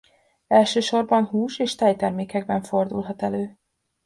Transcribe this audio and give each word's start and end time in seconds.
Elsősorban 0.47 1.25
hús- 1.25 1.59
és 1.59 1.75
tejtermékekben 1.75 2.61
fordulhat 2.61 3.21
elő. 3.21 3.57